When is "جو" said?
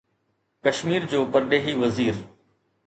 1.11-1.21